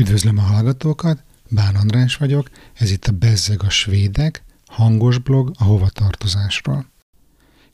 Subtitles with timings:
[0.00, 5.64] Üdvözlöm a hallgatókat, Bán András vagyok, ez itt a Bezzeg a Svédek, hangos blog a
[5.64, 6.86] hovatartozásról.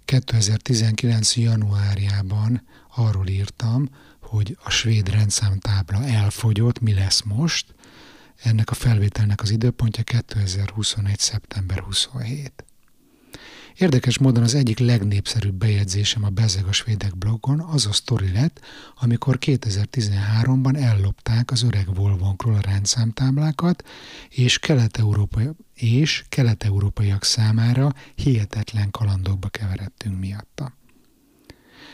[0.05, 1.37] 2019.
[1.37, 2.63] januárjában
[2.97, 3.89] arról írtam,
[4.21, 7.75] hogy a svéd rendszámtábla elfogyott, mi lesz most.
[8.43, 11.19] Ennek a felvételnek az időpontja 2021.
[11.19, 12.65] szeptember 27.
[13.79, 18.61] Érdekes módon az egyik legnépszerűbb bejegyzésem a Bezeg a Svédek blogon az a sztori lett,
[18.95, 23.85] amikor 2013-ban ellopták az öreg Volvonkról a rendszámtáblákat,
[24.29, 30.73] és kelet-európai és kelet-európaiak számára hihetetlen kalandokba keveredtünk miatta.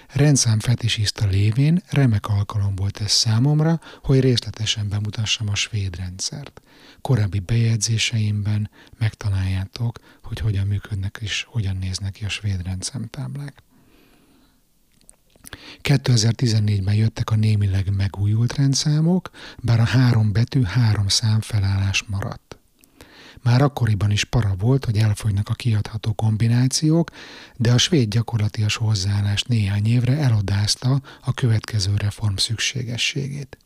[0.09, 6.61] Rendszámfetisista lévén remek alkalom volt ez számomra, hogy részletesen bemutassam a svéd rendszert.
[7.01, 13.63] Korábbi bejegyzéseimben megtaláljátok, hogy hogyan működnek és hogyan néznek ki a svéd rendszámtáblák.
[15.83, 22.52] 2014-ben jöttek a némileg megújult rendszámok, bár a három betű három szám felállás maradt.
[23.43, 27.11] Már akkoriban is para volt, hogy elfogynak a kiadható kombinációk,
[27.57, 33.57] de a svéd gyakorlatias hozzáállás néhány évre elodázta a következő reform szükségességét.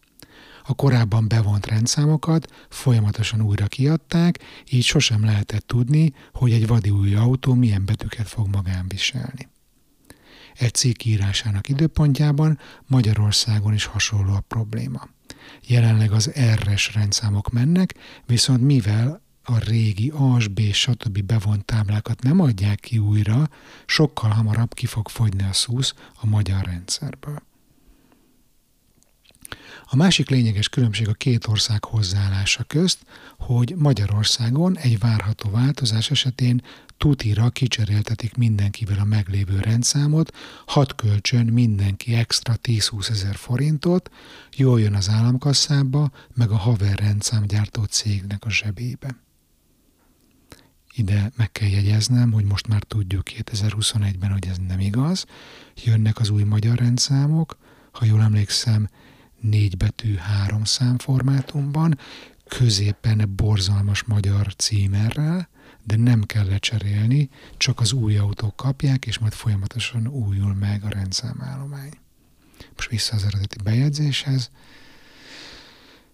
[0.68, 4.38] A korábban bevont rendszámokat folyamatosan újra kiadták,
[4.70, 9.48] így sosem lehetett tudni, hogy egy vadi új autó milyen betűket fog magán viselni.
[10.55, 15.08] Egy cikk írásának időpontjában Magyarországon is hasonló a probléma.
[15.66, 17.94] Jelenleg az R-es rendszámok mennek,
[18.27, 21.22] viszont mivel a régi AS, B, stb.
[21.22, 23.48] bevont táblákat nem adják ki újra,
[23.86, 27.42] sokkal hamarabb ki fog fogyni a szusz a magyar rendszerből.
[29.84, 32.98] A másik lényeges különbség a két ország hozzáállása közt,
[33.39, 36.62] hogy Magyarországon egy várható változás esetén
[36.97, 40.34] tutira kicseréltetik mindenkivel a meglévő rendszámot,
[40.67, 44.11] hat kölcsön mindenki extra 10-20 ezer forintot,
[44.56, 49.24] jól jön az államkasszába, meg a haver rendszámgyártó cégnek a zsebébe.
[50.98, 55.27] Ide meg kell jegyeznem, hogy most már tudjuk 2021-ben, hogy ez nem igaz.
[55.84, 57.57] Jönnek az új magyar rendszámok,
[57.92, 58.89] ha jól emlékszem,
[59.40, 61.98] négy betű három szám formátumban,
[62.48, 65.48] középen borzalmas magyar címerrel,
[65.84, 70.89] de nem kell lecserélni, csak az új autók kapják, és majd folyamatosan újul meg a
[70.89, 71.92] rendszámállomány.
[72.74, 74.51] Most vissza az eredeti bejegyzéshez.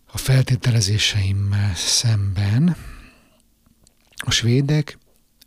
[0.07, 2.77] A feltételezéseimmel szemben
[4.25, 4.99] a svédek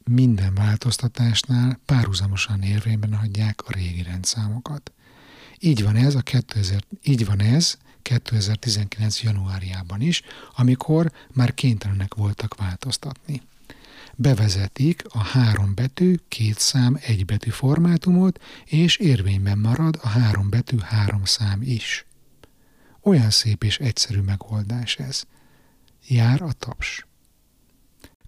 [0.03, 4.91] minden változtatásnál párhuzamosan érvényben hagyják a régi rendszámokat.
[5.59, 9.22] Így van ez a 2000, így van ez 2019.
[9.22, 10.22] januárjában is,
[10.56, 13.41] amikor már kénytelenek voltak változtatni.
[14.16, 20.78] Bevezetik a három betű, két szám, egy betű formátumot, és érvényben marad a három betű,
[20.80, 22.06] három szám is.
[23.02, 25.24] Olyan szép és egyszerű megoldás ez.
[26.08, 27.06] Jár a taps.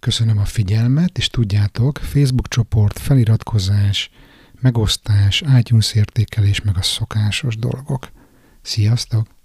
[0.00, 4.10] Köszönöm a figyelmet, és tudjátok, Facebook csoport, feliratkozás,
[4.60, 8.08] megosztás, iTunes értékelés, meg a szokásos dolgok.
[8.62, 9.37] Sziasztok!